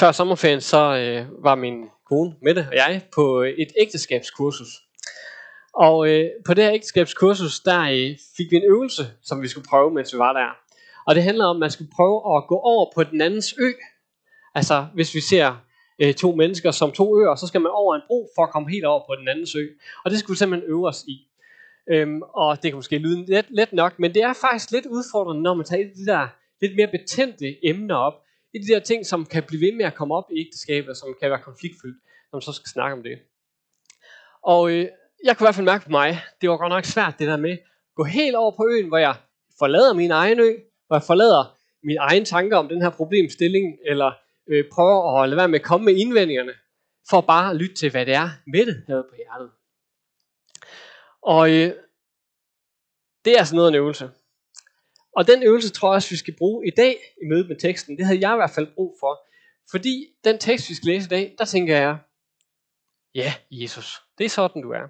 [0.00, 4.68] før sommerferien, så øh, var min kone Mette og jeg på øh, et ægteskabskursus.
[5.74, 9.66] Og øh, på det her ægteskabskursus, der øh, fik vi en øvelse, som vi skulle
[9.68, 10.48] prøve, mens vi var der.
[11.06, 13.70] Og det handler om, at man skulle prøve at gå over på den andens ø.
[14.54, 15.64] Altså, hvis vi ser
[15.98, 18.70] øh, to mennesker som to øer, så skal man over en bro for at komme
[18.70, 19.66] helt over på den andens ø.
[20.04, 21.16] Og det skulle vi simpelthen øve os i.
[21.92, 25.42] Øhm, og det kan måske lyde let, let nok, men det er faktisk lidt udfordrende,
[25.42, 26.28] når man tager de der
[26.60, 28.14] lidt mere betændte emner op.
[28.54, 30.96] Et af de der ting, som kan blive ved med at komme op i ægteskabet,
[30.96, 31.98] som kan være konfliktfyldt,
[32.32, 33.18] når man så skal snakke om det.
[34.42, 34.86] Og øh,
[35.24, 37.36] jeg kunne i hvert fald mærke på mig, det var godt nok svært det der
[37.36, 37.60] med, at
[37.96, 39.14] gå helt over på øen, hvor jeg
[39.58, 40.50] forlader min egen ø,
[40.86, 44.12] hvor jeg forlader mine egne tanker om den her problemstilling, eller
[44.46, 46.52] øh, prøver at lade være med at komme med indvendingerne,
[47.10, 49.50] for bare at lytte til, hvad det er, Mette havde på hjertet.
[51.22, 51.72] Og øh,
[53.24, 54.10] det er sådan noget af en øvelse.
[55.16, 57.96] Og den øvelse tror jeg også, vi skal bruge i dag i mødet med teksten.
[57.98, 59.20] Det havde jeg i hvert fald brug for.
[59.70, 61.98] Fordi den tekst, vi skal læse i dag, der tænker jeg,
[63.14, 64.88] ja, Jesus, det er sådan, du er.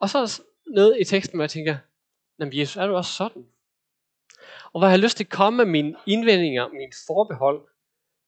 [0.00, 0.42] Og så er der
[0.74, 1.76] noget i teksten, hvor jeg tænker,
[2.40, 3.44] jamen Jesus, er du også sådan?
[4.72, 7.68] Og hvor jeg har lyst til at komme med mine indvendinger, mine forbehold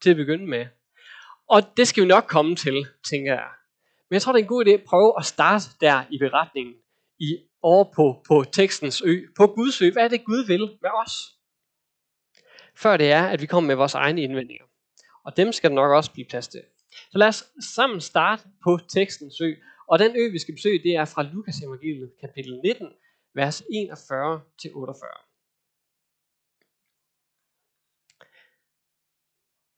[0.03, 0.67] til at begynde med.
[1.49, 3.49] Og det skal vi nok komme til, tænker jeg.
[4.09, 6.75] Men jeg tror, det er en god idé at prøve at starte der i beretningen,
[7.19, 9.93] i over på, på tekstens ø, på Guds ø.
[9.93, 11.13] Hvad er det, Gud vil med os?
[12.75, 14.65] Før det er, at vi kommer med vores egne indvendinger.
[15.25, 16.63] Og dem skal der nok også blive plads til.
[17.11, 17.45] Så lad os
[17.75, 19.55] sammen starte på tekstens ø.
[19.89, 22.89] Og den ø, vi skal besøge, det er fra Lukas evangeliet, kapitel 19,
[23.35, 23.67] vers 41-48.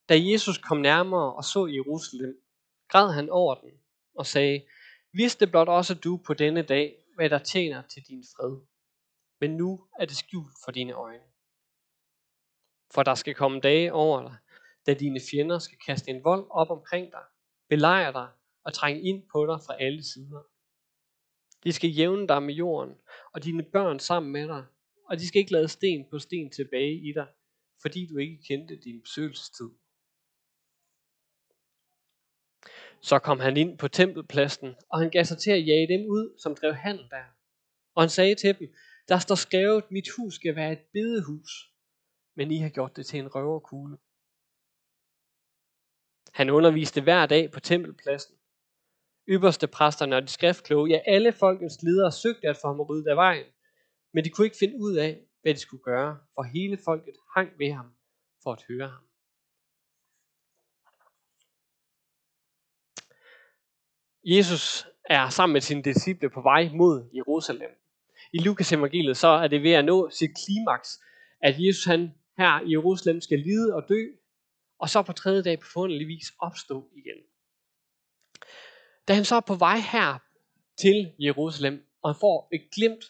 [0.09, 2.43] Da Jesus kom nærmere og så Jerusalem,
[2.89, 3.71] græd han over den
[4.15, 4.67] og sagde,
[5.15, 8.67] Vidste blot også du på denne dag, hvad der tjener til din fred.
[9.41, 11.25] Men nu er det skjult for dine øjne.
[12.95, 14.37] For der skal komme dage over dig,
[14.87, 17.25] da dine fjender skal kaste en vold op omkring dig,
[17.69, 18.29] belejre dig
[18.65, 20.43] og trænge ind på dig fra alle sider.
[21.65, 22.95] De skal jævne dig med jorden,
[23.33, 24.65] og dine børn sammen med dig,
[25.09, 27.29] og de skal ikke lade sten på sten tilbage i dig,
[27.83, 29.71] fordi du ikke kendte din besøgelsestid.
[33.03, 36.39] Så kom han ind på tempelpladsen, og han gav sig til at jage dem ud,
[36.43, 37.25] som drev handel der.
[37.95, 38.69] Og han sagde til dem,
[39.09, 41.51] der står skrevet, mit hus skal være et bedehus,
[42.37, 43.97] men I har gjort det til en røverkugle.
[46.33, 48.35] Han underviste hver dag på tempelpladsen.
[49.29, 53.17] Ypperste præsterne og de skriftkloge, ja alle folkens ledere søgte at få ham ryddet af
[53.17, 53.47] vejen,
[54.15, 57.59] men de kunne ikke finde ud af, hvad de skulle gøre, for hele folket hang
[57.59, 57.95] ved ham
[58.43, 59.05] for at høre ham.
[64.25, 67.71] Jesus er sammen med sine disciple på vej mod Jerusalem.
[68.33, 71.01] I Lukas evangeliet så er det ved at nå sit klimaks,
[71.41, 74.07] at Jesus han her i Jerusalem skal lide og dø,
[74.79, 77.23] og så på tredje dag på vis opstå igen.
[79.09, 80.19] Da han så er på vej her
[80.81, 83.05] til Jerusalem, og han får et glimt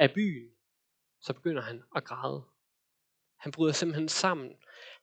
[0.00, 0.48] af byen,
[1.20, 2.42] så begynder han at græde.
[3.36, 4.50] Han bryder simpelthen sammen.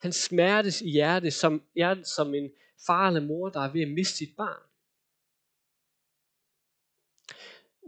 [0.02, 2.52] Han smertes i hjertet som, hjertet som en
[2.88, 4.62] far eller mor, der er ved at miste sit barn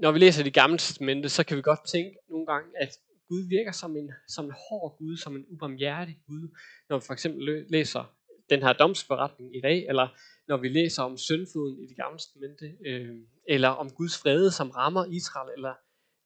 [0.02, 2.90] når vi læser det gamle testamente, så kan vi godt tænke nogle gange, at
[3.30, 6.58] Gud virker som en, som en hård Gud, som en ubarmhjertig Gud.
[6.90, 8.14] Når vi for eksempel læser
[8.50, 10.08] den her domsberetning i dag, eller
[10.48, 13.16] når vi læser om syndfloden i det gamle testamente, øh,
[13.48, 15.74] eller om Guds fred, som rammer Israel, eller,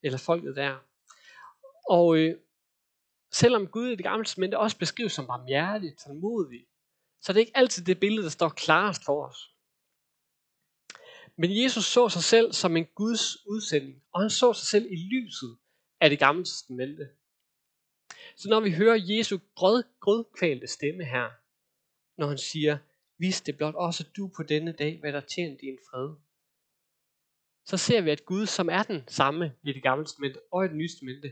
[0.03, 0.75] eller folket der.
[1.89, 2.35] Og øh,
[3.31, 6.65] selvom Gud i det gamle testamente også beskrives som barmhjertig, tålmodig,
[7.21, 9.37] så er det ikke altid det billede, der står klarest for os.
[11.41, 14.95] Men Jesus så sig selv som en Guds udsending, og han så sig selv i
[14.95, 15.57] lyset
[15.99, 17.09] af det gamle testamente.
[18.35, 21.29] Så når vi hører Jesu grød, grødkvalte stemme her,
[22.17, 22.77] når han siger,
[23.17, 26.15] vis det blot også du på denne dag, hvad der tjener din fred,
[27.65, 30.67] så ser vi, at Gud, som er den samme i det gamle testamente og i
[30.67, 31.31] det nye testamente,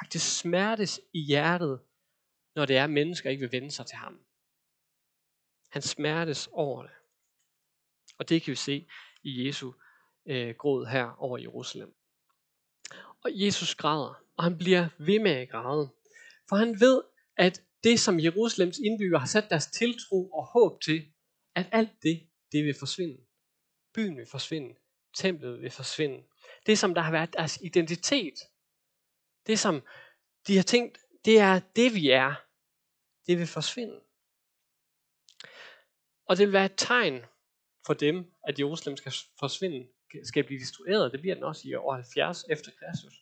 [0.00, 1.80] faktisk smertes i hjertet,
[2.54, 4.20] når det er, at mennesker ikke vil vende sig til ham.
[5.68, 6.92] Han smertes over det.
[8.18, 8.86] Og det kan vi se
[9.28, 9.72] i Jesu
[10.26, 11.94] øh, gråd her over Jerusalem.
[13.24, 15.90] Og Jesus græder, og han bliver ved med at græde.
[16.48, 17.02] For han ved,
[17.36, 21.12] at det som Jerusalems indbyggere har sat deres tiltro og håb til,
[21.54, 23.20] at alt det, det vil forsvinde.
[23.94, 24.74] Byen vil forsvinde.
[25.14, 26.24] Templet vil forsvinde.
[26.66, 28.34] Det som der har været deres identitet.
[29.46, 29.82] Det som
[30.46, 32.34] de har tænkt, det er det vi er.
[33.26, 34.00] Det vil forsvinde.
[36.26, 37.24] Og det vil være et tegn
[37.86, 39.88] for dem, at Jerusalem skal forsvinde,
[40.24, 41.12] skal blive destrueret.
[41.12, 43.14] Det bliver den også i år 70 efter Kristus.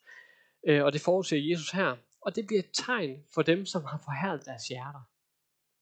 [0.68, 1.96] Øh, og det forudser Jesus her.
[2.20, 5.00] Og det bliver et tegn for dem, som har forhærdet deres hjerter.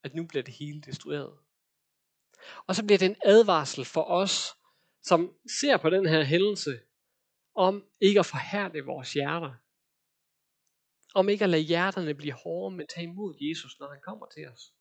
[0.03, 1.33] At nu bliver det hele destrueret.
[2.67, 4.55] Og så bliver det en advarsel for os,
[5.03, 6.81] som ser på den her hændelse,
[7.55, 9.55] om ikke at forhærde vores hjerter.
[11.15, 14.49] Om ikke at lade hjerterne blive hårde, men tage imod Jesus, når han kommer til
[14.49, 14.73] os.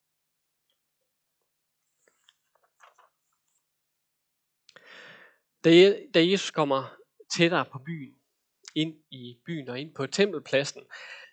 [5.64, 6.96] Da, da Jesus kommer
[7.34, 8.14] tættere på byen,
[8.76, 10.82] ind i byen og ind på tempelpladsen,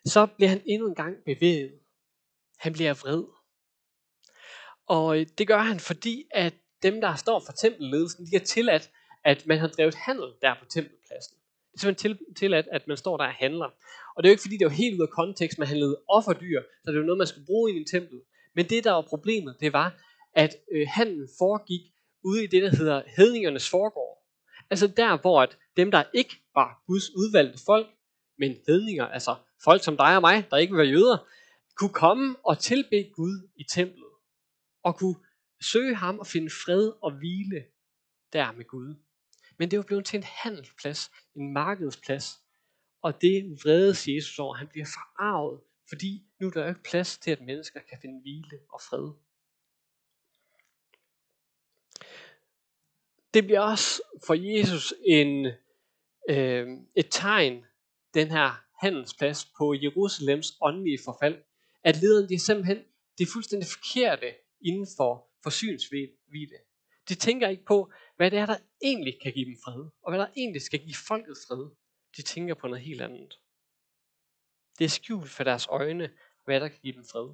[0.05, 1.73] så bliver han endnu en gang bevæget.
[2.59, 3.25] Han bliver vred.
[4.87, 8.91] Og øh, det gør han, fordi at dem, der står for tempelledelsen, de har tilladt,
[9.25, 11.37] at man har drevet handel der på tempelpladsen.
[11.73, 13.71] Det er simpelthen tilladt, at man står der og handler.
[14.17, 16.62] Og det er jo ikke fordi, det var helt ud af kontekst, man handlede offerdyr,
[16.85, 18.21] så det var noget, man skulle bruge i en tempel.
[18.55, 20.00] Men det, der var problemet, det var,
[20.33, 21.81] at øh, handlen foregik
[22.25, 24.19] ude i det, der hedder hedningernes forgård.
[24.70, 27.87] Altså der, hvor at dem, der ikke var Guds udvalgte folk,
[28.38, 31.19] men hedninger, altså folk som dig og mig, der ikke var jøder,
[31.76, 34.11] kunne komme og tilbe Gud i templet.
[34.82, 35.17] Og kunne
[35.62, 37.64] søge ham og finde fred og hvile
[38.32, 38.94] der med Gud.
[39.58, 42.40] Men det var blevet til en handelsplads, en markedsplads.
[43.02, 44.55] Og det vredes Jesus over.
[44.55, 48.58] Han bliver forarvet, fordi nu er der ikke plads til, at mennesker kan finde hvile
[48.73, 49.12] og fred.
[53.35, 55.47] Det bliver også for Jesus en,
[56.31, 57.65] øh, et tegn,
[58.15, 61.43] den her handelsplads på Jerusalems åndelige forfald,
[61.85, 62.85] at lederen de er simpelthen
[63.19, 66.11] det er fuldstændig forkerte inden for forsynsvide.
[67.09, 70.19] De tænker ikke på, hvad det er, der egentlig kan give dem fred, og hvad
[70.19, 71.71] der egentlig skal give folket fred.
[72.17, 73.38] De tænker på noget helt andet.
[74.79, 76.11] Det er skjult for deres øjne,
[76.44, 77.29] hvad der kan give dem fred.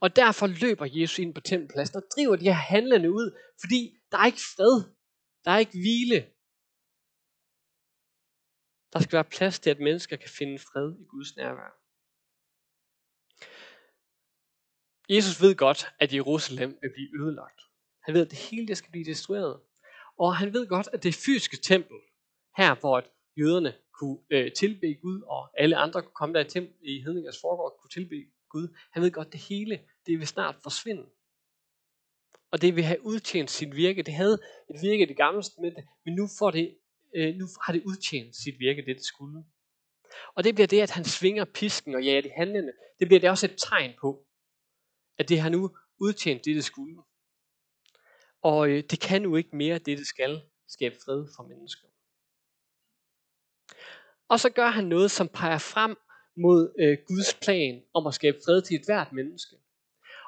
[0.00, 3.80] Og derfor løber Jesus ind på tempelpladsen og driver de her handlende ud, fordi
[4.10, 4.82] der er ikke fred.
[5.44, 6.20] Der er ikke hvile.
[8.92, 11.70] Der skal være plads til, at mennesker kan finde fred i Guds nærvær.
[15.08, 17.60] Jesus ved godt, at Jerusalem vil blive ødelagt.
[18.04, 19.60] Han ved, at det hele det skal blive destrueret.
[20.18, 21.96] Og han ved godt, at det fysiske tempel,
[22.56, 23.04] her hvor
[23.40, 27.40] jøderne kunne øh, tilbe Gud, og alle andre kunne komme der i, tempel, i hedningers
[27.40, 31.06] forgård kunne tilbe Gud, han ved godt, det hele, det vil snart forsvinde.
[32.50, 34.02] Og det vil have udtjent sit virke.
[34.02, 34.38] Det havde
[34.70, 35.42] et virke i det gamle
[36.04, 36.78] men nu, får det,
[37.14, 39.44] øh, nu har det udtjent sit virke, det det skulle.
[40.34, 42.72] Og det bliver det, at han svinger pisken og jager de handlende.
[42.98, 44.26] Det bliver det også et tegn på,
[45.18, 47.02] at det har nu udtjent det, det skulle.
[48.42, 51.88] Og øh, det kan nu ikke mere det, det skal skabe fred for mennesker.
[54.28, 55.96] Og så gør han noget, som peger frem
[56.38, 59.56] mod øh, Guds plan om at skabe fred til et hvert menneske.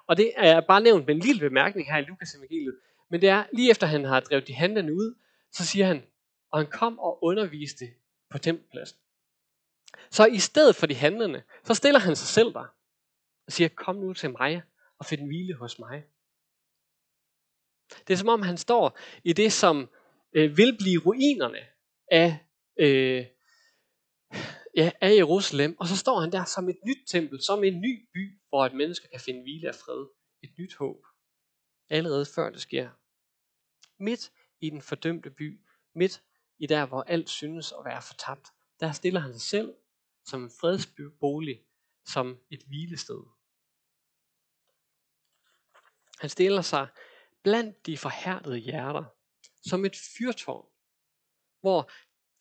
[0.07, 2.77] Og det er bare nævnt med en lille bemærkning her i Lukas evangeliet.
[3.11, 5.15] Men det er, lige efter han har drevet de handlende ud,
[5.53, 6.03] så siger han,
[6.51, 7.85] og han kom og underviste
[8.31, 8.99] på tempelpladsen.
[10.11, 12.75] Så i stedet for de handlende, så stiller han sig selv der
[13.47, 14.63] og siger, kom nu til mig
[14.99, 16.05] og find hvile hos mig.
[18.09, 19.89] Det er som om han står i det, som
[20.33, 21.59] øh, vil blive ruinerne
[22.11, 22.39] af,
[22.77, 23.27] øh,
[24.77, 28.09] ja, af Jerusalem, og så står han der som et nyt tempel, som en ny
[28.15, 30.07] by, hvor et menneske kan finde hvile af fred.
[30.43, 31.05] Et nyt håb.
[31.89, 32.91] Allerede før det sker.
[33.99, 35.61] Midt i den fordømte by,
[35.95, 36.23] midt
[36.59, 38.49] i der, hvor alt synes at være fortabt,
[38.81, 39.75] der stiller han sig selv
[40.25, 41.63] som en fredsbolig,
[42.05, 43.23] som et hvilested.
[46.21, 46.89] Han stiller sig
[47.43, 49.05] blandt de forhærdede hjerter,
[49.63, 50.69] som et fyrtårn,
[51.61, 51.91] hvor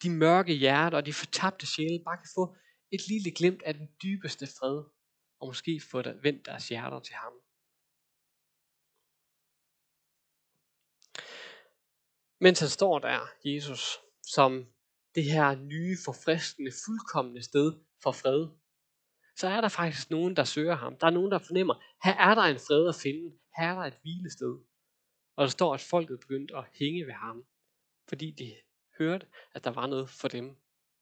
[0.04, 2.56] de mørke hjerter og de fortabte sjæle bare kan få
[2.92, 4.84] et lille glimt af den dybeste fred,
[5.40, 7.34] og måske få der, vendt deres hjerter til ham.
[12.42, 14.52] Mens han står der, Jesus, som
[15.16, 18.48] det her nye, forfriskende, fuldkommende sted for fred,
[19.36, 20.98] så er der faktisk nogen, der søger ham.
[20.98, 23.38] Der er nogen, der fornemmer, her er der en fred at finde.
[23.58, 24.54] Her er der et hvilested.
[25.36, 27.46] Og der står, at folket begyndte at hænge ved ham,
[28.10, 28.56] fordi de
[29.00, 30.58] hørte, at der var noget for dem.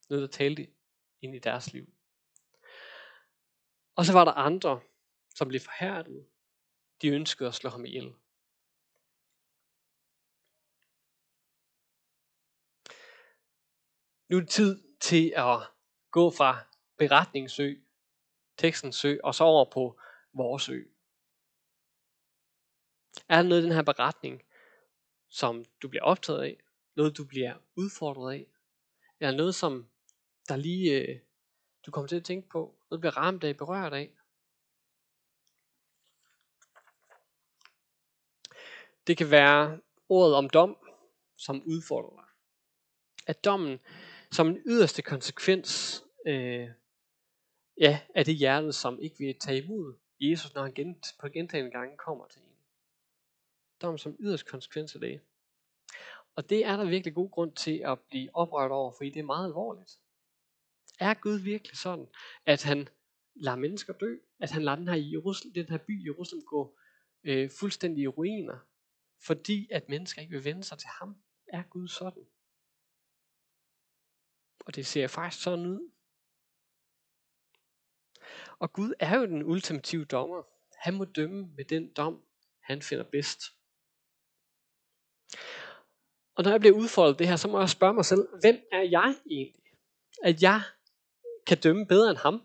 [0.09, 0.67] Noget, der talte
[1.21, 1.93] ind i deres liv.
[3.95, 4.81] Og så var der andre,
[5.35, 6.27] som blev forhærdet.
[7.01, 8.13] De ønskede at slå ham ihjel.
[14.29, 15.59] Nu er det tid til at
[16.11, 16.59] gå fra
[16.97, 17.75] beretningsø,
[18.57, 19.99] tekstens ø, og så over på
[20.33, 20.83] vores ø.
[23.29, 24.43] Er der noget i den her beretning,
[25.27, 26.66] som du bliver optaget af?
[26.97, 28.47] Noget, du bliver udfordret af?
[29.19, 29.89] Eller noget, som
[30.47, 31.19] der lige øh,
[31.85, 32.59] du kommer til at tænke på?
[32.59, 34.11] Noget, du bliver ramt af, berørt af?
[39.07, 40.77] Det kan være ordet om dom,
[41.35, 42.25] som udfordrer dig.
[43.27, 43.79] At dommen
[44.31, 46.69] som en yderste konsekvens øh,
[47.77, 51.71] ja, af det hjerte, som ikke vil tage imod Jesus, når han gent, på gentagende
[51.71, 52.57] gange kommer til en.
[53.81, 55.21] Dom som yderste konsekvens af det.
[56.37, 59.23] Og det er der virkelig god grund til at blive oprørt over, fordi det er
[59.23, 59.99] meget alvorligt.
[60.99, 62.07] Er Gud virkelig sådan,
[62.45, 62.89] at han
[63.35, 64.17] lader mennesker dø?
[64.39, 66.77] At han lader den her, Jerusalem, den her by Jerusalem gå
[67.23, 68.59] øh, fuldstændig i ruiner,
[69.25, 71.15] fordi at mennesker ikke vil vende sig til ham?
[71.47, 72.25] Er Gud sådan?
[74.59, 75.91] Og det ser faktisk sådan ud.
[78.59, 80.43] Og Gud er jo den ultimative dommer.
[80.77, 82.23] Han må dømme med den dom,
[82.63, 83.41] han finder bedst.
[86.37, 88.81] Og når jeg bliver udfordret det her, så må jeg spørge mig selv, hvem er
[88.81, 89.61] jeg egentlig?
[90.23, 90.61] At jeg
[91.47, 92.35] kan dømme bedre end ham?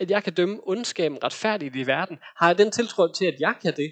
[0.00, 2.18] At jeg kan dømme ondskaben retfærdigt i verden?
[2.22, 3.90] Har jeg den tiltro til, at jeg kan det?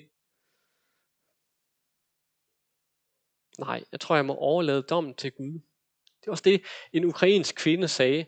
[3.66, 5.52] Nej, jeg tror, jeg må overlade dommen til Gud.
[6.20, 8.26] Det var også det, en ukrainsk kvinde sagde,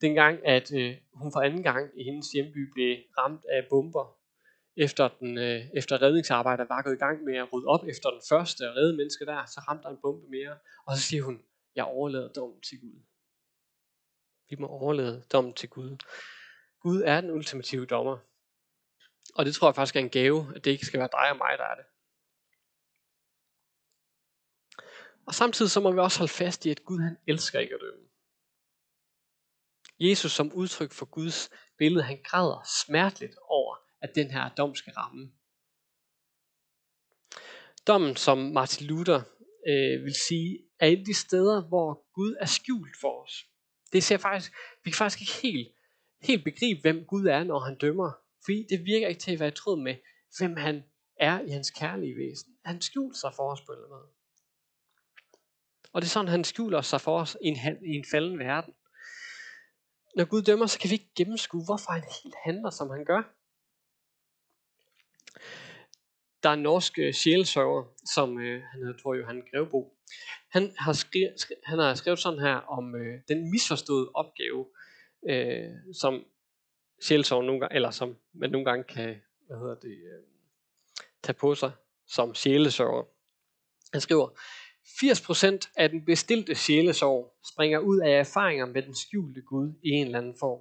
[0.00, 4.21] dengang at øh, hun for anden gang i hendes hjemby blev ramt af bomber
[4.76, 8.22] efter, den, øh, efter redningsarbejdet var gået i gang med at rydde op efter den
[8.28, 10.58] første og redde menneske der, så ramte der en bombe mere.
[10.86, 11.42] Og så siger hun,
[11.74, 13.02] jeg overlader dommen til Gud.
[14.50, 15.96] Vi må overlade dommen til Gud.
[16.80, 18.18] Gud er den ultimative dommer.
[19.34, 21.36] Og det tror jeg faktisk er en gave, at det ikke skal være dig og
[21.36, 21.84] mig, der er det.
[25.26, 27.80] Og samtidig så må vi også holde fast i, at Gud han elsker ikke at
[27.80, 28.08] dømme.
[30.00, 33.61] Jesus som udtryk for Guds billede, han græder smerteligt over,
[34.02, 35.32] at den her dom skal ramme.
[37.86, 39.20] Dommen, som Martin Luther
[39.68, 43.46] øh, vil sige, er et af de steder, hvor Gud er skjult for os.
[43.92, 44.52] Det ser faktisk,
[44.84, 45.68] vi kan faktisk ikke helt,
[46.22, 48.12] helt begribe, hvem Gud er, når han dømmer.
[48.44, 49.96] Fordi det virker ikke til at være i tråd med,
[50.38, 50.82] hvem han
[51.16, 52.52] er i hans kærlige væsen.
[52.64, 54.08] Han skjuler sig for os på en måde.
[55.92, 57.56] Og det er sådan, han skjuler sig for os i en,
[57.86, 58.74] i en falden verden.
[60.16, 63.22] Når Gud dømmer, så kan vi ikke gennemskue, hvorfor han helt handler, som han gør.
[66.42, 67.84] Der er en norsk øh, sjælesørger,
[68.14, 69.96] som øh, han hedder Tor Johan Grevbo.
[70.50, 71.34] Han har, skrevet,
[71.64, 74.66] han har skrevet sådan her om øh, den misforståede opgave,
[75.28, 75.70] øh,
[76.00, 76.24] som
[77.02, 80.24] sjælesørger nogle gange, eller som man nogle gange kan hvad hedder det, øh,
[81.22, 81.72] tage på sig
[82.06, 83.04] som sjælesørger.
[83.92, 84.28] Han skriver,
[84.84, 90.06] 80% af den bestilte sjælesorg springer ud af erfaringer med den skjulte Gud i en
[90.06, 90.60] eller anden form.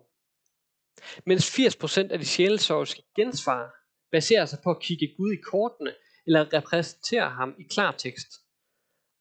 [1.26, 3.81] Mens 80% af de sjælesorgske gensvar
[4.12, 5.94] baserer sig på at kigge Gud i kortene
[6.26, 8.30] eller repræsentere ham i klartekst.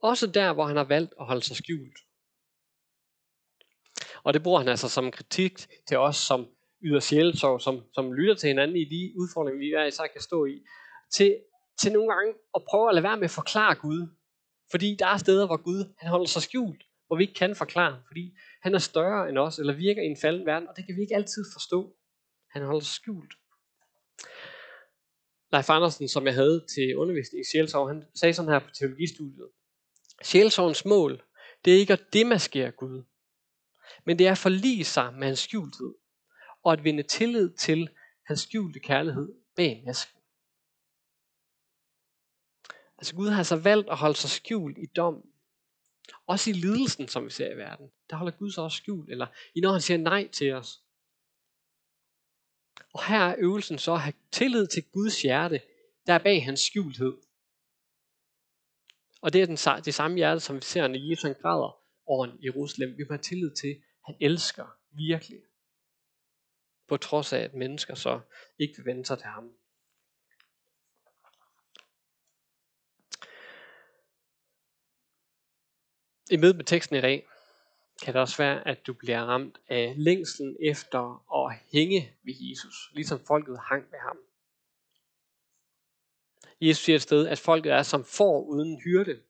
[0.03, 1.99] Også der, hvor han har valgt at holde sig skjult.
[4.25, 6.47] Og det bruger han altså som kritik til os, som
[6.83, 10.45] yder sjælesorg, som, som lytter til hinanden i de udfordringer, vi hver især kan stå
[10.45, 10.57] i,
[11.15, 11.37] til,
[11.81, 14.09] til nogle gange at prøve at lade være med at forklare Gud.
[14.71, 18.03] Fordi der er steder, hvor Gud han holder sig skjult, hvor vi ikke kan forklare,
[18.07, 20.97] fordi han er større end os, eller virker i en falden verden, og det kan
[20.97, 21.97] vi ikke altid forstå.
[22.51, 23.33] Han holder sig skjult.
[25.53, 29.49] Leif Andersen, som jeg havde til undervisning i Sjælsov, han sagde sådan her på teologistudiet.
[30.23, 31.23] Sjælsovens mål,
[31.65, 33.03] det er ikke at demaskere Gud,
[34.05, 35.95] men det er at forlige sig med hans skjulthed,
[36.63, 37.89] og at vinde tillid til
[38.27, 40.21] hans skjulte kærlighed bag masken.
[42.99, 45.23] Altså Gud har så valgt at holde sig skjult i dommen.
[46.27, 47.91] Også i lidelsen, som vi ser i verden.
[48.11, 49.11] Der holder Gud sig også skjult.
[49.11, 50.83] Eller i når han siger nej til os.
[52.93, 55.61] Og her er øvelsen så at have tillid til Guds hjerte,
[56.07, 57.17] der er bag hans skjulthed.
[59.21, 62.97] Og det er den, det samme hjerte, som vi ser, når Jesus græder over Jerusalem.
[62.97, 65.43] Vi må have tillid til, at han elsker virkelig.
[66.89, 68.21] På trods af, at mennesker så
[68.59, 69.53] ikke vil vende sig til ham.
[76.31, 77.30] I med med teksten i dag,
[78.03, 82.91] kan det også være, at du bliver ramt af længslen efter at hænge ved Jesus,
[82.93, 84.19] ligesom folket hang ved ham.
[86.61, 89.23] Jesus siger et sted, at folket er som får uden hyrde.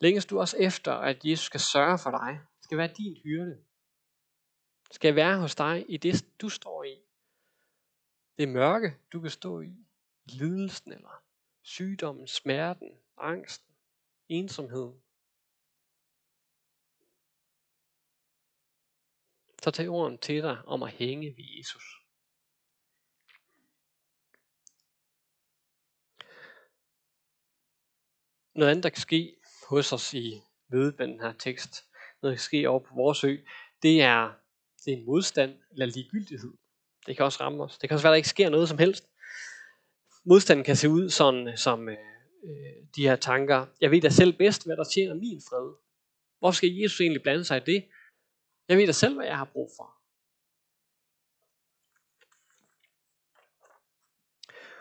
[0.00, 3.58] Længes du også efter, at Jesus skal sørge for dig, skal være din hyrde.
[4.90, 6.96] Skal være hos dig i det, du står i.
[8.38, 9.76] Det mørke, du kan stå i.
[10.24, 11.22] Lidelsen eller
[11.62, 13.74] sygdommen, smerten, angsten,
[14.28, 15.02] ensomheden.
[19.62, 21.82] Så tag orden til dig om at hænge ved Jesus.
[28.54, 29.36] Noget andet, der kan ske
[29.68, 31.84] hos os i mødet med den her tekst,
[32.22, 33.36] noget der kan ske over på vores ø,
[33.82, 34.32] det er,
[34.84, 36.52] det er en modstand eller ligegyldighed.
[37.06, 37.78] Det kan også ramme os.
[37.78, 39.04] Det kan også være, at der ikke sker noget som helst.
[40.24, 41.96] Modstanden kan se ud sådan, som øh,
[42.44, 43.66] øh, de her tanker.
[43.80, 45.74] Jeg ved da selv bedst, hvad der tjener min fred.
[46.38, 47.84] Hvorfor skal Jesus egentlig blande sig i det?
[48.70, 49.96] Jeg ved da selv, hvad jeg har brug for.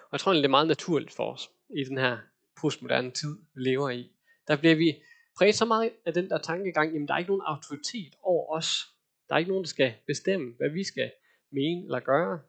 [0.02, 2.18] Og jeg tror det er meget naturligt for os i den her
[2.62, 4.12] postmoderne tid, vi lever i.
[4.48, 5.04] Der bliver vi
[5.38, 8.86] præget så meget af den der tankegang, jamen der er ikke nogen autoritet over os.
[9.30, 11.12] Der er ikke nogen, der skal bestemme, hvad vi skal
[11.52, 12.42] mene eller gøre.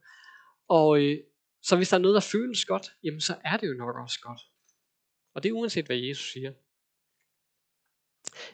[0.68, 1.18] Og øh,
[1.62, 4.20] så hvis der er noget, der føles godt, jamen så er det jo nok også
[4.22, 4.40] godt.
[5.34, 6.52] Og det er uanset, hvad Jesus siger.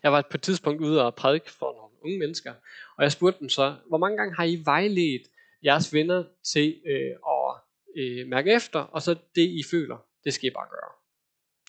[0.03, 2.55] Jeg var på et tidspunkt ude og prædike for nogle unge mennesker,
[2.97, 5.23] og jeg spurgte dem så, hvor mange gange har I vejledt
[5.65, 7.55] jeres venner til øh, at
[7.97, 10.91] øh, mærke efter, og så det I føler, det skal I bare gøre.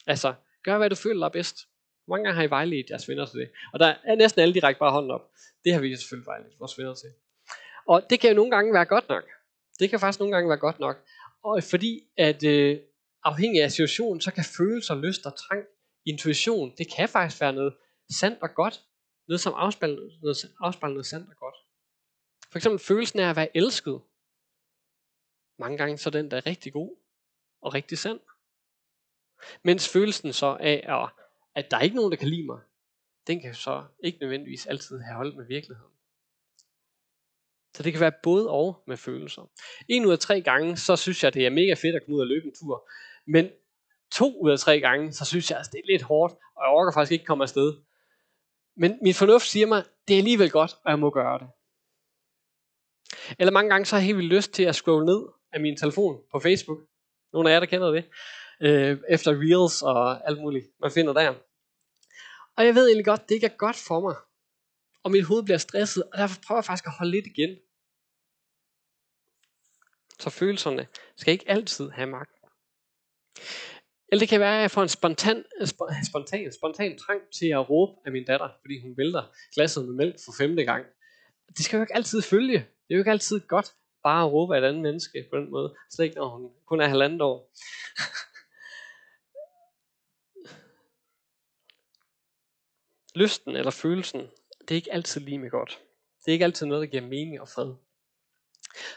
[0.07, 1.57] Altså, gør hvad du føler er bedst.
[2.05, 3.50] Hvor mange gange har I vejledt jeres venner til det?
[3.74, 5.31] Og der er næsten alle direkte bare hånden op.
[5.63, 7.10] Det har vi selvfølgelig vejledt vores venner til.
[7.88, 9.24] Og det kan jo nogle gange være godt nok.
[9.79, 10.98] Det kan faktisk nogle gange være godt nok.
[11.43, 12.77] Og fordi at øh,
[13.24, 15.63] afhængig af situationen, så kan følelser, lyst og trang,
[16.05, 17.74] intuition, det kan faktisk være noget
[18.19, 18.81] sandt og godt.
[19.27, 21.55] Noget som afspejler noget, afspejler noget sandt og godt.
[22.51, 24.01] For eksempel følelsen af at være elsket.
[25.60, 26.98] Mange gange så er den der er rigtig god
[27.62, 28.19] og rigtig sand.
[29.63, 31.10] Mens følelsen så af, at,
[31.55, 32.62] at der er ikke nogen, der kan lide mig,
[33.27, 35.93] den kan så ikke nødvendigvis altid have holdt med virkeligheden.
[37.75, 39.51] Så det kan være både og med følelser.
[39.88, 42.22] En ud af tre gange, så synes jeg, det er mega fedt at komme ud
[42.22, 42.89] og løbe en tur.
[43.27, 43.50] Men
[44.12, 46.69] to ud af tre gange, så synes jeg, at det er lidt hårdt, og jeg
[46.69, 47.87] orker faktisk ikke komme afsted.
[48.77, 51.48] Men min fornuft siger mig, det er alligevel godt, og jeg må gøre det.
[53.39, 55.77] Eller mange gange så har jeg helt vildt lyst til at scrolle ned af min
[55.77, 56.79] telefon på Facebook.
[57.34, 58.10] Nogle af jer, der kender det.
[58.62, 61.34] Øh, efter Reels og alt muligt, man finder der.
[62.57, 64.15] Og jeg ved egentlig godt, det ikke er godt for mig.
[65.03, 67.57] Og mit hoved bliver stresset, og derfor prøver jeg faktisk at holde lidt igen.
[70.19, 72.31] Så følelserne skal ikke altid have magt.
[74.10, 75.46] Eller det kan være, at jeg får en spontan,
[76.10, 79.24] spontan, spontan trang til at råbe af min datter, fordi hun vælter
[79.54, 80.86] glasset med mælk for femte gang.
[81.58, 82.58] Det skal jo ikke altid følge.
[82.58, 83.74] Det er jo ikke altid godt
[84.04, 85.76] bare at råbe af et andet menneske på den måde.
[85.92, 87.52] Slet ikke, når hun kun er halvandet år.
[93.20, 94.22] Lysten eller følelsen,
[94.62, 95.80] det er ikke altid lige med godt.
[96.26, 97.74] Det er ikke altid noget, der giver mening og fred.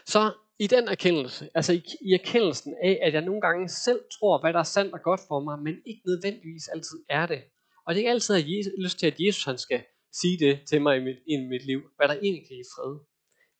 [0.05, 4.41] Så i den erkendelse, altså i, i erkendelsen af, at jeg nogle gange selv tror,
[4.41, 7.43] hvad der er sandt og godt for mig, men ikke nødvendigvis altid er det.
[7.85, 9.83] Og det er ikke altid, at jeg lyst til, at Jesus han skal
[10.21, 12.99] sige det til mig i mit, i mit liv, hvad der egentlig er i fred.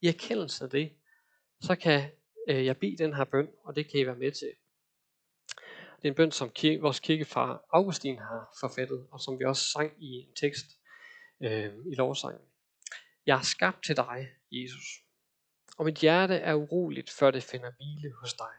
[0.02, 0.92] I erkendelse af det,
[1.62, 2.12] så kan
[2.50, 4.52] øh, jeg bede den her bøn, og det kan I være med til.
[5.98, 9.64] Det er en bøn, som kirke, vores kirkefar Augustin har forfattet, og som vi også
[9.64, 10.66] sang i en tekst
[11.44, 12.46] øh, i lovsangen.
[13.26, 15.11] Jeg er skabt til dig, Jesus
[15.82, 18.54] og mit hjerte er uroligt, før det finder hvile hos dig.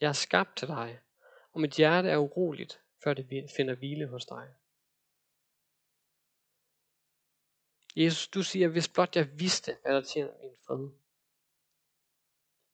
[0.00, 1.00] Jeg er skabt til dig,
[1.52, 4.54] og mit hjerte er uroligt, før det finder hvile hos dig.
[7.96, 10.90] Jesus, du siger, hvis blot jeg vidste, hvad der tjener min fred.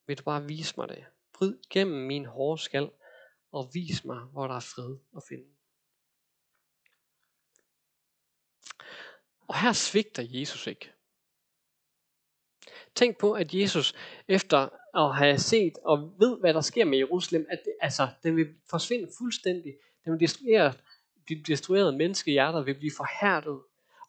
[0.06, 1.06] Vil du bare vise mig det?
[1.32, 2.90] Bryd gennem min hårde skal,
[3.50, 5.54] og vis mig, hvor der er fred at finde.
[9.48, 10.93] Og her svigter Jesus ikke.
[12.94, 13.94] Tænk på, at Jesus
[14.28, 18.36] efter at have set og ved, hvad der sker med Jerusalem, at det, altså, den
[18.36, 19.74] vil forsvinde fuldstændig.
[20.04, 20.72] Den vil destruere,
[21.28, 23.60] de destruerede menneskehjerter vil blive forhærdet.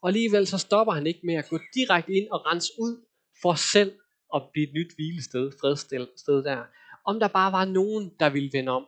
[0.02, 3.06] Og alligevel så stopper han ikke med at gå direkte ind og rense ud
[3.42, 4.00] for selv
[4.36, 6.64] at blive et nyt hvilested, fredssted der.
[7.06, 8.88] Om der bare var nogen, der ville vende om.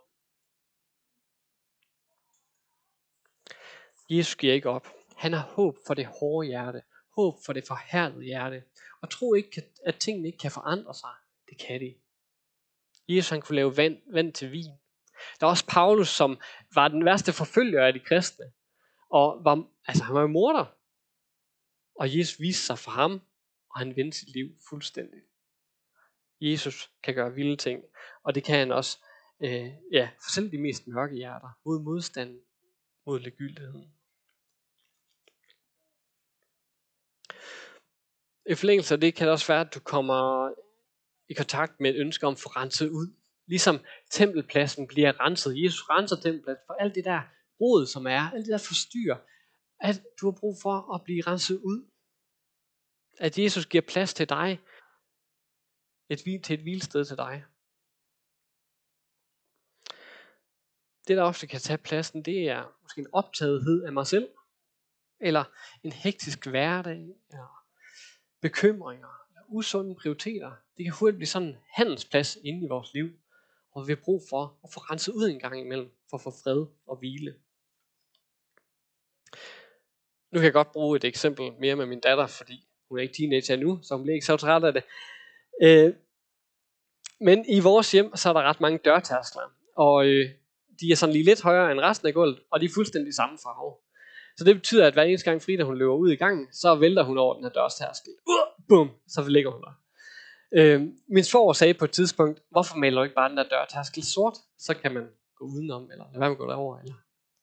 [4.10, 4.88] Jesus giver ikke op.
[5.16, 6.82] Han har håb for det hårde hjerte.
[7.18, 8.64] Håb for det forhærdede hjerte.
[9.02, 11.10] Og tro ikke, at tingene ikke kan forandre sig.
[11.50, 11.96] Det kan de.
[13.08, 14.72] Jesus han kunne lave vand, vand til vin.
[15.40, 16.40] Der er også Paulus, som
[16.76, 18.46] var den værste forfølger af de kristne.
[19.10, 20.66] Og var, altså, han var jo morder.
[21.96, 23.22] Og Jesus viste sig for ham,
[23.70, 25.22] og han vendte sit liv fuldstændig.
[26.42, 27.84] Jesus kan gøre vilde ting,
[28.24, 28.98] og det kan han også,
[29.40, 32.40] øh, ja, for selv de mest mørke hjerter, mod modstanden,
[33.06, 33.97] mod legyldigheden.
[38.50, 40.52] I forlængelse af det kan det også være, at du kommer
[41.30, 43.14] i kontakt med et ønske om at få renset ud.
[43.46, 43.80] Ligesom
[44.12, 45.64] tempelpladsen bliver renset.
[45.64, 47.22] Jesus renser tempelpladsen for alt det der
[47.62, 49.16] rod, som er, alt det der forstyr,
[49.80, 51.92] at du har brug for at blive renset ud.
[53.20, 54.60] At Jesus giver plads til dig,
[56.10, 57.46] et, til et hvilested til dig.
[61.08, 64.30] Det, der ofte kan tage pladsen, det er måske en optagethed af mig selv,
[65.20, 65.44] eller
[65.84, 67.57] en hektisk hverdag, eller
[68.48, 69.08] bekymringer,
[69.48, 73.10] usunde prioriteter, det kan hurtigt blive sådan en handelsplads inde i vores liv,
[73.72, 76.32] og vi har brug for at få renset ud en gang imellem, for at få
[76.32, 77.36] fred og hvile.
[80.32, 83.16] Nu kan jeg godt bruge et eksempel mere med min datter, fordi hun er ikke
[83.18, 84.84] teenager nu, så hun bliver ikke så træt af det.
[85.62, 85.94] Øh,
[87.20, 90.30] Men i vores hjem, så er der ret mange dørtærskler, og øh,
[90.80, 93.38] de er sådan lige lidt højere end resten af gulvet, og de er fuldstændig samme
[93.44, 93.76] farve.
[94.38, 97.04] Så det betyder, at hver eneste gang Frida hun løber ud i gangen, så vælter
[97.04, 98.14] hun over den her dørstærskel.
[98.28, 99.74] Uh, bum, så ligger hun der.
[100.58, 104.04] Øh, min svoger sagde på et tidspunkt, hvorfor maler du ikke bare den der dørtærskel
[104.04, 104.38] sort?
[104.58, 106.94] Så kan man gå udenom, eller lade være med at gå derover, eller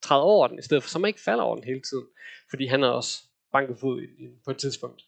[0.02, 2.07] træde over den, i stedet for så man ikke falder over den hele tiden.
[2.50, 4.07] Fordi han er også banket fod i
[4.44, 5.02] på et tidspunkt.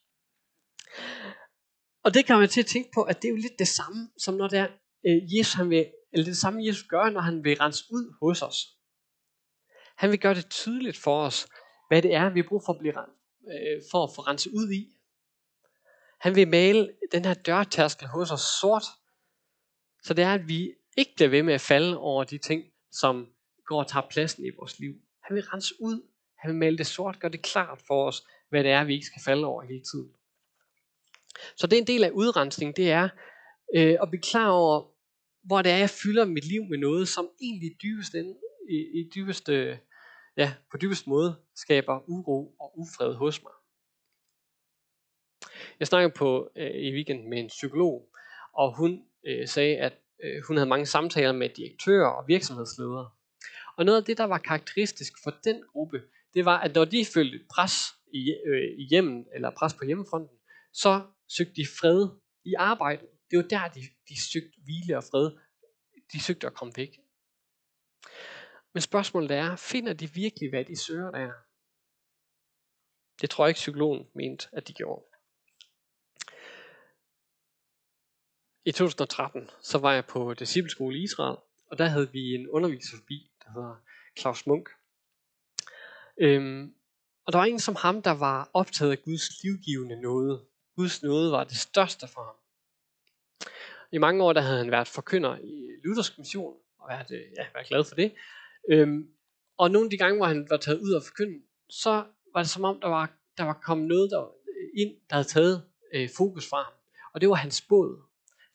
[2.04, 4.08] Og det kan man til at tænke på, at det er jo lidt det samme,
[4.18, 4.68] som når det er,
[5.06, 8.42] øh, Jesus, han vil, eller det samme Jesus gør, når han vil rense ud hos
[8.42, 8.58] os.
[9.96, 11.48] Han vil gøre det tydeligt for os,
[11.88, 12.94] hvad det er, vi har brug for at, blive,
[13.52, 14.96] øh, for at få renset ud i.
[16.20, 18.84] Han vil male den her dørtærskel hos os sort,
[20.02, 23.28] så det er, at vi ikke bliver ved med at falde over de ting, som
[23.66, 24.94] går og tager pladsen i vores liv.
[25.24, 26.02] Han vil rense ud.
[26.36, 29.06] Han vil male det sort, gøre det klart for os, hvad det er, vi ikke
[29.06, 30.10] skal falde over hele tiden.
[31.56, 33.08] Så det er en del af udrensning, det er
[33.76, 34.90] øh, at blive klar over,
[35.44, 38.14] hvor det er, jeg fylder mit liv med noget, som egentlig dybest
[38.70, 39.78] i, i dybeste,
[40.36, 43.52] ja, på dybest måde skaber uro og ufred hos mig.
[45.80, 48.08] Jeg snakkede på øh, i weekenden med en psykolog,
[48.54, 49.92] og hun øh, sagde, at
[50.24, 53.10] øh, hun havde mange samtaler med direktører og virksomhedsledere.
[53.76, 56.02] Og noget af det, der var karakteristisk for den gruppe,
[56.34, 57.72] det var, at når de følte pres
[58.12, 60.38] i, øh, i hjemmen, eller pres på hjemmefronten,
[60.72, 61.02] så
[61.36, 62.08] søgte de fred
[62.44, 63.08] i arbejdet.
[63.30, 65.30] Det var der, de, de søgte hvile og fred.
[66.12, 66.98] De søgte at komme væk.
[68.76, 71.32] Men spørgsmålet er, finder de virkelig, hvad de søger der?
[73.20, 75.04] Det tror jeg ikke, psykologen mente, at de gjorde.
[78.64, 81.36] I 2013, så var jeg på discipleskole i Israel,
[81.70, 83.76] og der havde vi en underviser forbi, der hedder
[84.18, 84.68] Claus Munk.
[86.20, 86.74] Øhm,
[87.26, 90.46] og der var en som ham, der var optaget af Guds livgivende noget.
[90.76, 92.36] Guds nåde var det største for ham.
[93.92, 97.46] I mange år der havde han været forkynder i Luthersk Mission, og været, øh, ja,
[97.54, 98.14] været glad for det.
[98.70, 99.08] Øhm,
[99.58, 102.50] og nogle af de gange, hvor han var taget ud og forkynden, så var det
[102.50, 104.30] som om, der var, der var kommet noget der
[104.76, 105.62] ind, der havde taget
[105.94, 106.72] øh, fokus fra ham.
[107.14, 108.02] Og det var hans båd.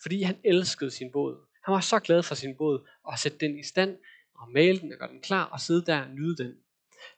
[0.01, 1.37] Fordi han elskede sin båd.
[1.65, 3.97] Han var så glad for sin båd, og sætte den i stand,
[4.35, 6.55] og male den og gøre den klar, og sidde der og nyde den.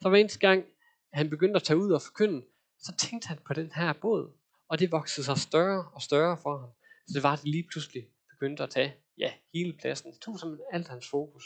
[0.02, 0.64] Så hver eneste gang,
[1.12, 2.42] han begyndte at tage ud og forkynde,
[2.78, 4.32] så tænkte han på den her båd.
[4.68, 6.70] Og det voksede sig større og større for ham.
[7.06, 10.12] Så det var, at det lige pludselig begyndte at tage ja, hele pladsen.
[10.12, 11.44] Det tog simpelthen alt hans fokus.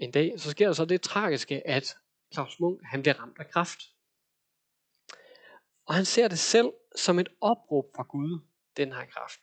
[0.00, 1.96] En dag, så sker der så det tragiske, at
[2.32, 3.80] Claus Munk, han bliver ramt af kraft.
[5.86, 8.40] Og han ser det selv som et opråb fra Gud,
[8.76, 9.40] den her kraft.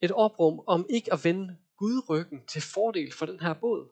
[0.00, 3.88] Et opråb om ikke at vende Gud ryggen til fordel for den her båd.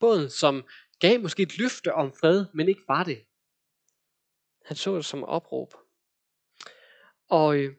[0.00, 0.64] Båden, som
[1.00, 3.24] gav måske et løfte om fred, men ikke var det.
[4.64, 5.74] Han så det som et opråb.
[7.28, 7.76] Og øh,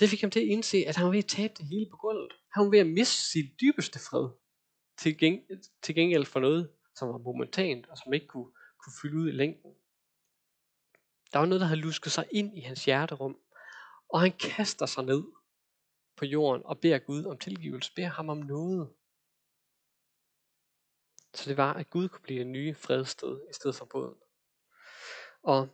[0.00, 1.96] det fik ham til at indse, at han var ved at tabe det hele på
[1.96, 2.32] gulvet.
[2.52, 4.28] Han var ved at miste sin dybeste fred
[4.98, 9.16] til, geng- til gengæld for noget, som var momentant og som ikke kunne, kunne fylde
[9.16, 9.74] ud i længden.
[11.32, 13.38] Der var noget, der havde lusket sig ind i hans hjerterum,
[14.08, 15.24] og han kaster sig ned
[16.16, 18.90] på jorden og beder Gud om tilgivelse, beder ham om noget.
[21.34, 24.18] Så det var, at Gud kunne blive en nye fredsted i stedet for båden.
[25.42, 25.68] Og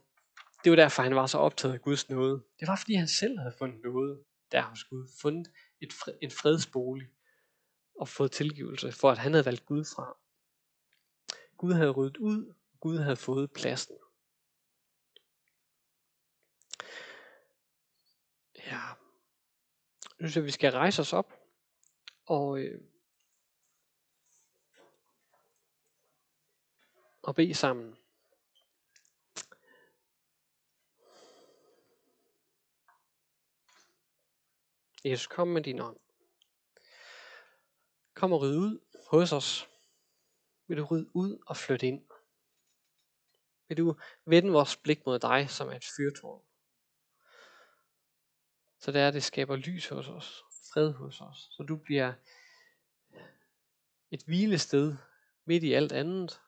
[0.64, 2.42] det var derfor, han var så optaget af Guds nåde.
[2.60, 5.08] Det var, fordi han selv havde fundet noget der hos Gud.
[5.22, 7.08] Fundet et fred, en fredsbolig
[8.02, 10.16] og fået tilgivelse for, at han havde valgt Gud fra.
[11.56, 13.96] Gud havde ryddet ud, Gud havde fået pladsen.
[18.56, 18.80] Ja,
[20.18, 21.32] nu synes jeg, vi skal rejse os op
[22.26, 22.80] og, øh,
[27.22, 27.96] og bede sammen.
[35.04, 36.11] Jesus, kom med din ånd.
[38.22, 38.78] Kom og ryd ud
[39.10, 39.68] hos os.
[40.66, 42.02] Vil du rydde ud og flytte ind?
[43.68, 46.42] Vil du vende vores blik mod dig som et fyrtårn?
[48.78, 51.48] Så det er, det skaber lys hos os, fred hos os.
[51.50, 52.12] Så du bliver
[54.10, 54.96] et hvilested
[55.44, 56.40] midt i alt andet,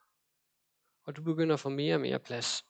[1.02, 2.66] og du begynder at få mere og mere plads.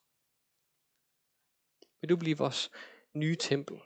[2.01, 2.71] Vil du blive vores
[3.13, 3.77] nye tempel?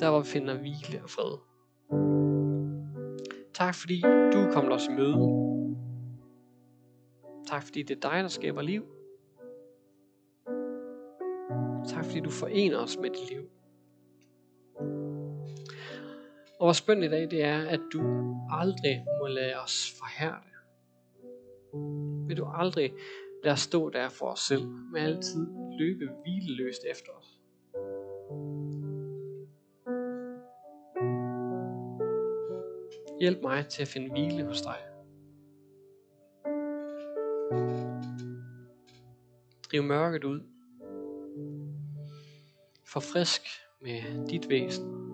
[0.00, 2.27] Der hvor vi finder hvile og fred.
[3.58, 5.14] Tak fordi du er kommet os i møde.
[7.46, 8.84] Tak fordi det er dig, der skaber liv.
[11.88, 13.42] Tak fordi du forener os med dit liv.
[16.60, 18.00] Og vores bøn i dag, det er, at du
[18.50, 20.48] aldrig må lade os forhærde.
[22.28, 22.92] Vil du aldrig
[23.44, 25.46] lade os stå der for os selv, men altid
[25.78, 27.40] løbe hvileløst efter os.
[33.20, 34.78] Hjælp mig til at finde hvile hos dig.
[39.62, 40.40] Driv mørket ud.
[42.84, 43.42] Forfrisk
[43.80, 45.08] med dit væsen.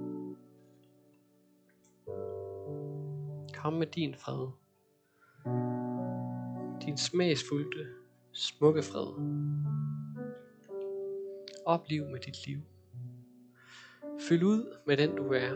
[3.55, 4.49] Kom med din fred.
[6.87, 7.87] Din smagsfulde,
[8.33, 9.07] smukke fred.
[11.67, 12.61] Opliv med dit liv.
[14.29, 15.51] Fyld ud med den du er.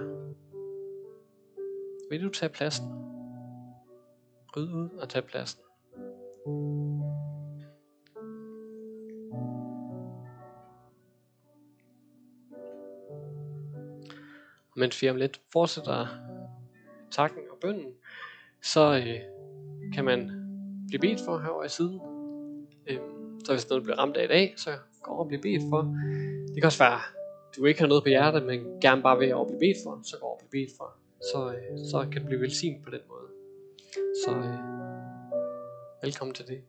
[2.10, 2.86] Vil du tage pladsen?
[4.56, 5.60] Ryd ud og tag pladsen.
[14.70, 16.06] Og mens vi om lidt fortsætter
[17.10, 17.92] takken og bønden,
[18.62, 19.20] så øh,
[19.94, 20.30] kan man
[20.88, 22.00] blive bedt for herovre i siden.
[22.86, 22.98] Øh,
[23.44, 24.70] så hvis noget bliver ramt af i dag, så
[25.02, 25.82] gå over og blive bedt for.
[26.48, 27.00] Det kan også være,
[27.56, 30.16] du ikke har noget på hjertet, men gerne bare vil over blive bedt for, så
[30.20, 31.07] gå over og blive bedt for.
[31.20, 33.28] Så, øh, så kan du blive velsignet på den måde.
[34.24, 34.58] Så øh,
[36.02, 36.62] velkommen til det.